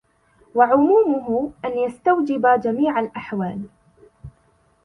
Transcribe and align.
وَعُمُومُهُ 0.55 1.51
أَنْ 1.65 1.77
يَسْتَوْجِبَ 1.77 2.59
جَمِيعَ 2.61 2.99
الْأَحْوَالِ 2.99 3.65